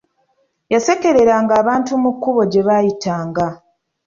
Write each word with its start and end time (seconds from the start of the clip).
Yasekereranga 0.73 1.53
abantu 1.61 1.91
mu 2.03 2.11
kkubo 2.15 2.41
gye 2.51 2.61
baayitanga. 2.67 3.45